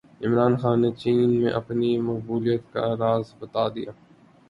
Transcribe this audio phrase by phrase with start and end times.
[0.23, 3.91] عامر خان نے چین میں اپنی مقبولیت کا راز بتادیا